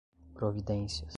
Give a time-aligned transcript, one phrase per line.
[0.33, 1.07] providências